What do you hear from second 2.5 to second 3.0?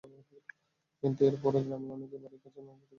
নলকূপ থেকে পানি পান করত।